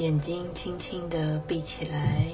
[0.00, 2.24] 眼睛轻轻的闭起来，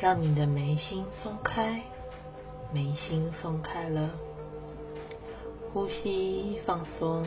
[0.00, 1.80] 让你的眉心松开，
[2.74, 4.10] 眉心松开了，
[5.72, 7.24] 呼吸放松。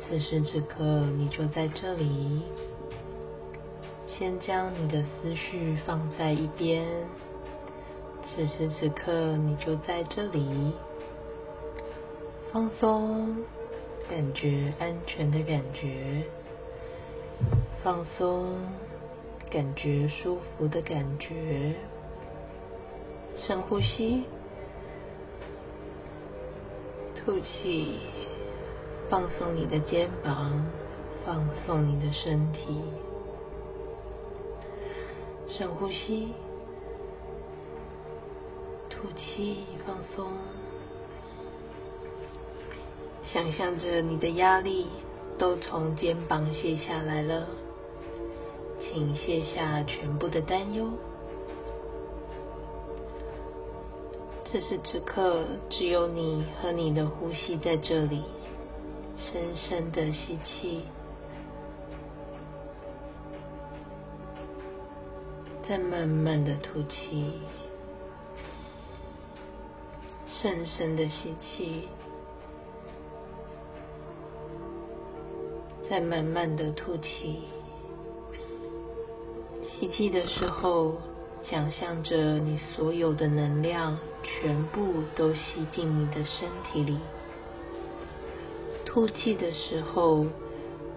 [0.00, 0.82] 此时此刻，
[1.18, 2.40] 你就在这里。
[4.16, 6.86] 先将你的思绪放在一边。
[8.26, 10.72] 此时此刻，你就在这里，
[12.50, 13.36] 放松，
[14.08, 16.22] 感觉安全的感觉，
[17.84, 18.56] 放松，
[19.50, 21.74] 感觉舒服的感觉。
[23.36, 24.24] 深呼吸，
[27.14, 27.98] 吐气，
[29.10, 30.64] 放松你的肩膀，
[31.26, 32.82] 放松你的身体。
[35.46, 36.32] 深呼吸，
[38.88, 40.32] 吐气，放松。
[43.26, 44.86] 想象着你的压力
[45.36, 47.46] 都从肩膀卸下来了，
[48.94, 50.88] 请卸下全部的担忧。
[54.44, 58.22] 此时此刻，只有你和你的呼吸在这里，
[59.16, 60.82] 深深的吸气。
[65.68, 67.32] 再慢慢的吐气，
[70.28, 71.88] 深深的吸气，
[75.90, 77.42] 再慢慢的吐气。
[79.80, 80.94] 吸气的时候，
[81.42, 86.98] 想象着你所有的能量全部都吸进你的身体里。
[88.84, 90.26] 吐气的时候，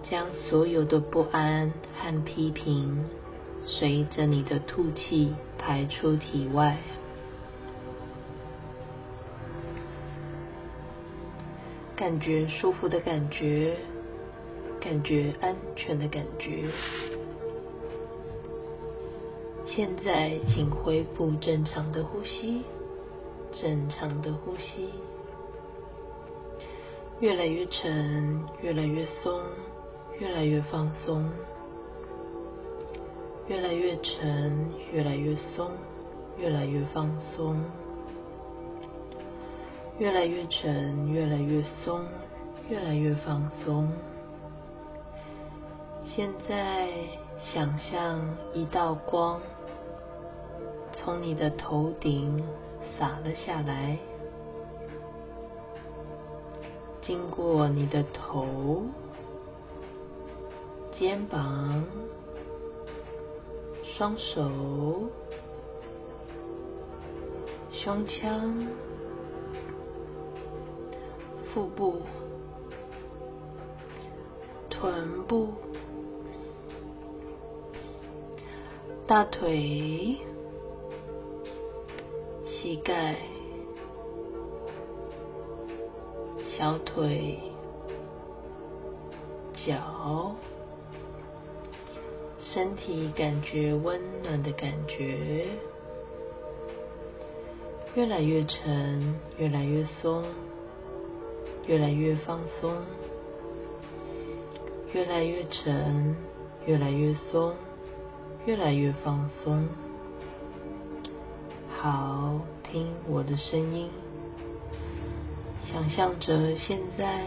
[0.08, 3.04] 将所有的不安和批评。
[3.66, 6.78] 随着你的吐气排出体外，
[11.94, 13.76] 感觉舒服的感觉，
[14.80, 16.64] 感觉安全的感觉。
[19.78, 22.64] 现在，请恢复正常的呼吸，
[23.52, 24.90] 正常的呼吸，
[27.20, 29.40] 越来越沉，越来越松，
[30.18, 31.30] 越来越放松。
[33.46, 35.70] 越来越沉，越来越松，
[36.38, 37.62] 越来越放松。
[40.00, 42.04] 越来越沉，越来越松，
[42.68, 43.88] 越来越放松。
[46.04, 46.88] 现在
[47.38, 49.40] 想象一道光
[50.98, 52.44] 从你的头顶
[52.98, 53.98] 洒了下来，
[57.00, 58.82] 经过你的头、
[60.92, 61.84] 肩膀。
[63.96, 65.08] 双手、
[67.72, 68.64] 胸腔、
[71.52, 71.96] 腹部、
[74.70, 75.48] 臀部、
[79.04, 80.16] 大腿、
[82.60, 83.14] 膝盖、
[86.56, 87.38] 小腿、
[89.54, 90.34] 脚。
[92.40, 95.46] 身体感觉温暖的感觉，
[97.94, 100.24] 越来越沉，越来越松，
[101.68, 102.74] 越来越放松，
[104.92, 106.16] 越来越沉，
[106.66, 107.54] 越来越松，
[108.46, 109.68] 越来越放松。
[111.80, 113.88] 好，听我的声音，
[115.64, 117.26] 想象着现在，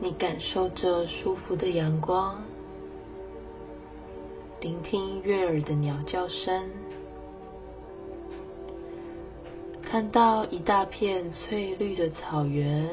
[0.00, 2.42] 你感受着舒服的阳光。
[4.62, 6.64] 聆听悦耳的鸟叫声，
[9.82, 12.88] 看到一大片翠绿的草原。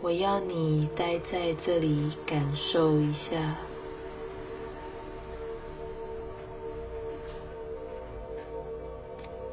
[0.00, 3.56] 我要你待在这里，感受一下，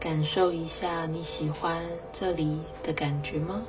[0.03, 1.81] 感受一下你喜欢
[2.11, 3.63] 这里的感觉吗？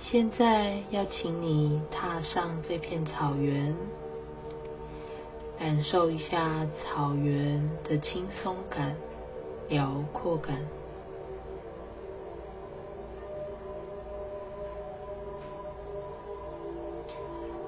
[0.00, 3.76] 现在要请你踏上这片草原，
[5.58, 8.96] 感受一下草原的轻松感、
[9.68, 10.56] 辽阔感，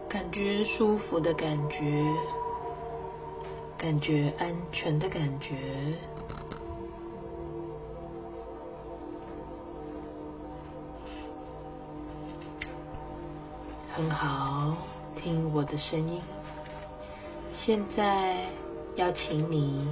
[0.09, 2.03] 感觉舒服的感觉，
[3.81, 5.57] 感觉安全的感觉。
[13.95, 14.77] 很好，
[15.17, 16.21] 听我的声音。
[17.57, 18.51] 现在
[18.97, 19.89] 要请你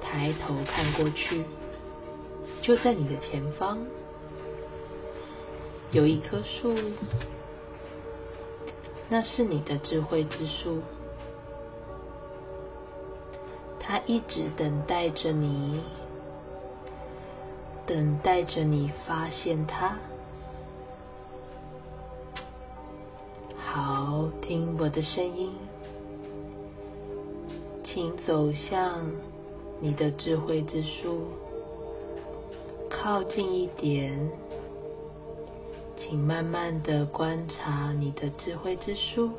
[0.00, 1.42] 抬头看过去，
[2.62, 3.80] 就在你的前方。
[5.90, 6.72] 有一棵树，
[9.08, 10.80] 那是你的智慧之树，
[13.90, 15.80] 它一直等待着你，
[17.86, 19.96] 等待着你发现它。
[23.56, 25.54] 好，听我的声音，
[27.82, 29.10] 请走向
[29.80, 31.22] 你的智慧之树，
[32.90, 34.30] 靠近一点。
[35.96, 39.30] 请慢慢的观察你的智慧之树，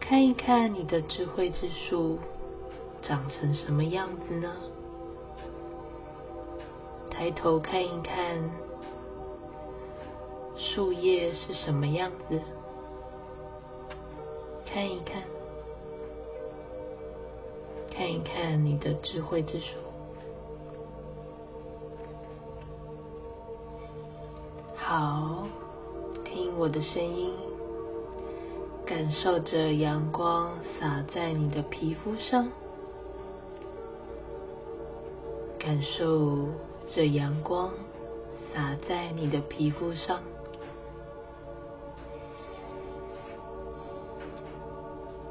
[0.00, 2.18] 看一看你的智慧之树
[3.06, 4.50] 长成什么样子呢？
[7.10, 8.50] 抬头看一看，
[10.56, 12.40] 树叶是什么样子？
[14.64, 15.22] 看一看，
[17.90, 19.76] 看一看你的智慧之树。
[24.76, 25.46] 好，
[26.24, 27.32] 听我的声音，
[28.84, 32.48] 感受着阳光洒在你的皮肤上，
[35.64, 36.48] 感受
[36.94, 37.72] 这阳光
[38.52, 40.20] 洒在你的皮肤上，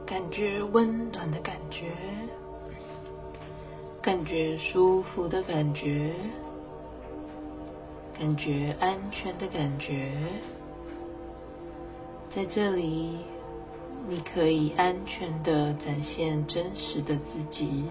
[0.07, 1.91] 感觉温暖的感觉，
[4.01, 6.13] 感觉舒服的感觉。
[8.17, 10.11] 感觉安全的感觉，
[12.33, 13.17] 在这里，
[14.07, 17.85] 你可以安全的展现真实的自己，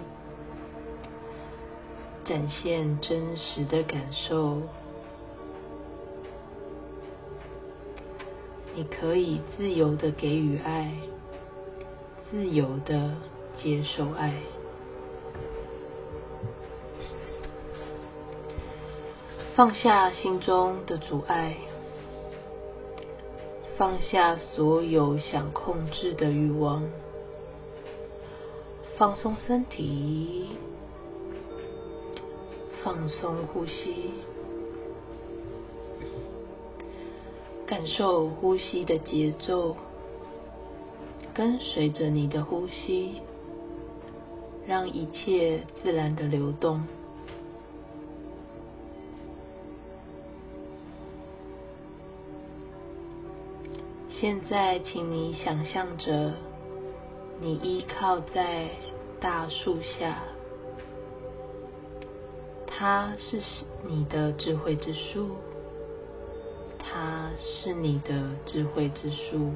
[2.25, 4.63] 展现真实的感受。
[8.75, 10.95] 你可以自由的给予爱，
[12.31, 13.17] 自由的
[13.57, 14.35] 接受爱。
[19.55, 21.57] 放下心中的阻碍，
[23.77, 26.89] 放下所有想控制的欲望，
[28.97, 30.49] 放松身体，
[32.85, 34.11] 放松呼吸，
[37.65, 39.77] 感受呼吸的节奏，
[41.33, 43.23] 跟随着你的呼吸，
[44.67, 46.83] 让一切自然的流动。
[54.11, 56.33] 现在，请你想象着，
[57.41, 58.71] 你依靠在
[59.21, 60.23] 大树下，
[62.83, 63.41] 它是
[63.87, 65.37] 你的智慧之树，
[66.81, 69.53] 它是你的智慧之树，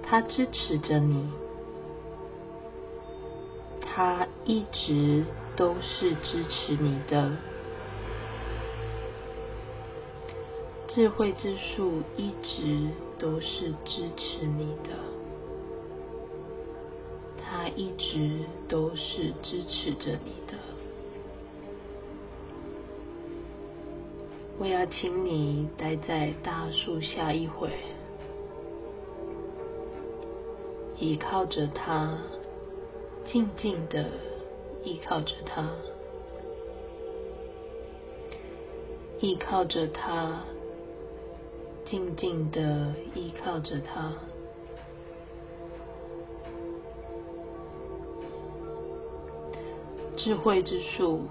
[0.00, 1.28] 它支持着你，
[3.80, 5.24] 它一直
[5.56, 7.32] 都是支持你的。
[10.86, 14.90] 智慧之树一直都是支持你的，
[17.62, 18.38] 他一直
[18.70, 20.54] 都是支持着你的。
[24.58, 27.68] 我要请你待在大树下一会，
[30.98, 32.16] 依靠着它，
[33.26, 34.06] 静静的
[34.82, 35.68] 依靠着它，
[39.20, 40.44] 依靠着它。
[41.84, 44.14] 静静的依靠着它，
[50.22, 51.22] 智慧之树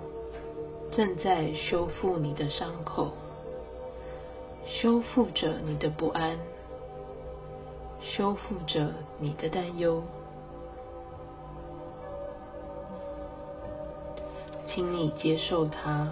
[0.92, 3.14] 正在修复你的伤口，
[4.66, 6.40] 修复着你的不安，
[8.02, 10.04] 修复着你的担忧。
[14.66, 16.12] 请你接受它。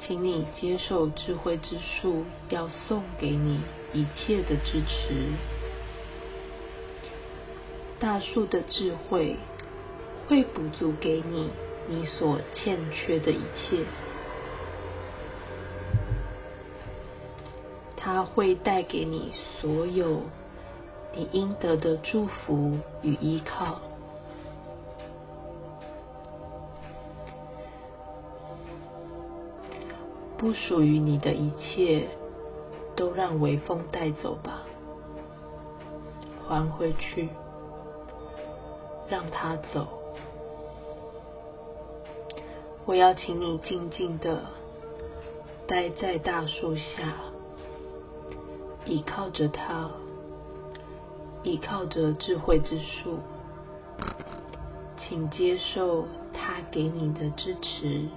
[0.00, 3.60] 请你接受智慧之树要送给你
[3.94, 5.32] 一切的支持。
[7.98, 9.36] 大树的智慧
[10.28, 11.50] 会补足给你
[11.88, 13.82] 你所欠缺的一切，
[17.96, 20.20] 它会带给你所有
[21.14, 23.80] 你应得的祝福与依靠。
[30.36, 32.06] 不属于你的一切，
[32.94, 34.60] 都让微风带走吧，
[36.46, 37.30] 还回去，
[39.08, 39.97] 让它走。
[42.88, 44.46] 我要请你静静的
[45.66, 47.16] 待在大树下，
[48.86, 49.90] 依靠着它，
[51.42, 53.18] 依靠着智慧之树，
[54.96, 58.08] 请接受它给你的支持。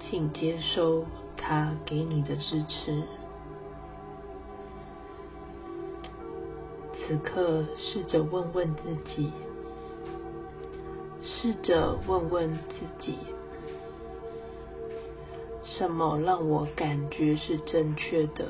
[0.00, 1.04] 请接受
[1.36, 3.02] 它给你的支持。
[6.94, 9.30] 此刻，试着问问自己，
[11.44, 13.18] 试着问问自己，
[15.62, 18.46] 什么让我感觉是正确的？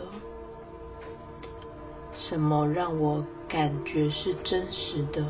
[2.15, 5.27] 什么让我感觉是真实的？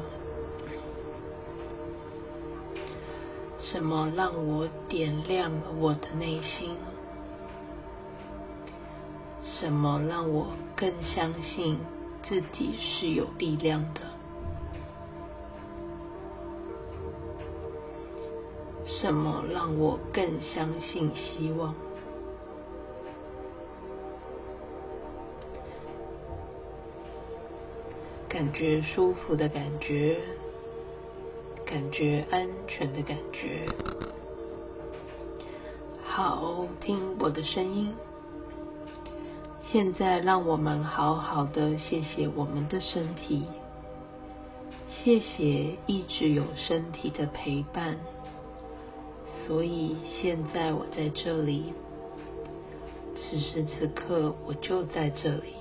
[3.61, 6.77] 什么让我点亮了我的内心？
[9.41, 11.79] 什么让我更相信
[12.29, 14.14] 自己是有力量的？
[19.05, 21.75] 什么让我更相信希望？
[28.27, 30.17] 感觉舒服的感觉，
[31.67, 33.67] 感觉安全的感觉。
[36.03, 37.95] 好，听我的声音。
[39.71, 43.45] 现在，让我们好好的谢谢我们的身体，
[44.89, 47.99] 谢谢一直有身体的陪伴。
[49.27, 51.73] 所以现在我在这里，
[53.17, 55.55] 此时此刻我就在这里。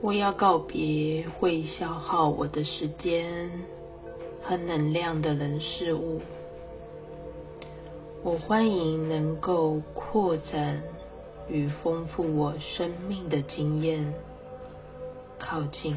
[0.00, 3.50] 我要告别会消耗我的时间。
[4.48, 6.20] 和能量的人事物，
[8.22, 10.80] 我欢迎能够扩展
[11.48, 14.14] 与丰富我生命的经验
[15.38, 15.96] 靠近。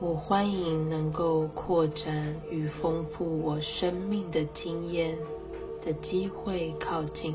[0.00, 5.18] 我欢迎能够扩展与丰富我生命的经验
[5.84, 7.34] 的机会靠近。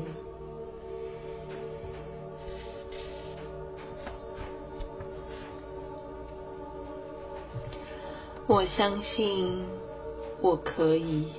[8.46, 9.64] 我相信
[10.40, 11.32] 我可以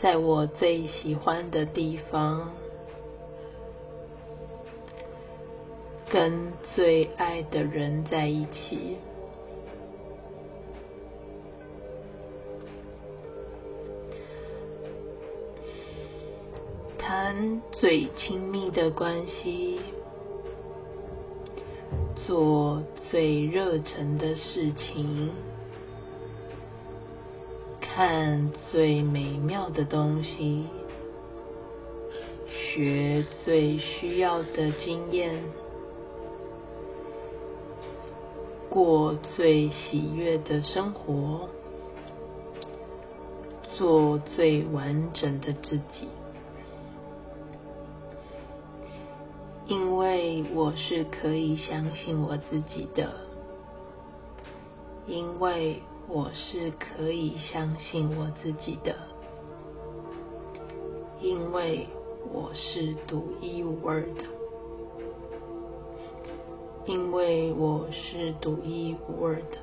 [0.00, 2.52] 在我最喜欢的地方，
[6.10, 8.96] 跟最爱的人在一起，
[16.98, 19.78] 谈最亲密的关系，
[22.26, 25.30] 做最热忱的事情，
[27.80, 30.66] 看最美妙的东西，
[32.48, 35.34] 学最需要的经验，
[38.70, 41.48] 过最喜悦的生活，
[43.74, 46.08] 做最完整的自己。
[49.66, 53.12] 因为我是可以相信我自己的，
[55.06, 58.96] 因为我是可以相信我自己的，
[61.20, 61.86] 因为
[62.32, 64.24] 我是独一无二的，
[66.90, 69.58] 因为我是独一无二的。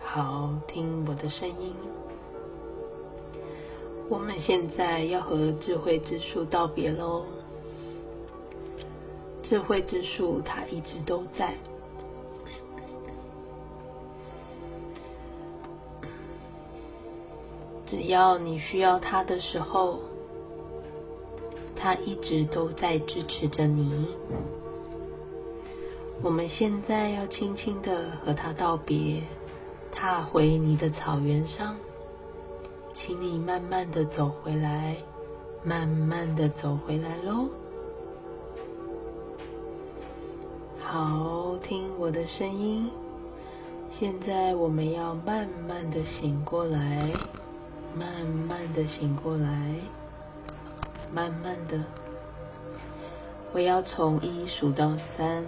[0.00, 1.74] 好，听我的声音。
[4.08, 7.24] 我们现在要和智慧之树道别喽。
[9.42, 11.54] 智慧之树，它一直都在。
[17.84, 19.98] 只要你需要它的时候，
[21.74, 24.06] 它一直都在支持着你。
[26.20, 29.22] 我们现在要轻轻的和它道别，
[29.92, 31.76] 踏回你的草原上，
[32.96, 34.96] 请你慢慢的走回来，
[35.62, 37.48] 慢慢的走回来喽。
[40.80, 42.90] 好，听我的声音。
[43.98, 47.12] 现在我们要慢慢的醒过来，
[47.96, 49.74] 慢慢的醒过来，
[51.12, 51.78] 慢慢的。
[53.52, 55.44] 我要从一数到三。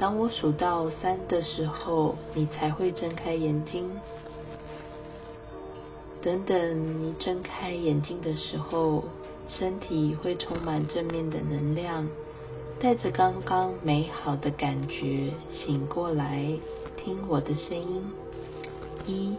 [0.00, 3.90] 当我数到三的时候，你才会睁开眼睛。
[6.22, 9.04] 等等，你睁开眼睛的时候，
[9.46, 12.08] 身体会充满正面的能量。
[12.80, 16.50] 带着刚刚美好的感觉醒过来，
[16.96, 18.02] 听我的声音。
[19.06, 19.36] 一，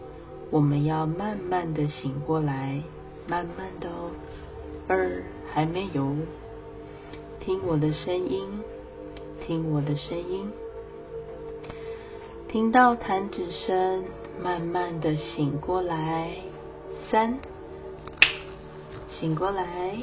[0.51, 2.83] 我们要慢慢的醒过来，
[3.27, 4.11] 慢慢的哦。
[4.87, 6.15] 二，还没有。
[7.39, 8.47] 听我的声音，
[9.45, 10.51] 听我的声音。
[12.47, 14.03] 听到弹指声，
[14.41, 16.35] 慢慢的醒过来。
[17.09, 17.39] 三，
[19.09, 19.97] 醒过来。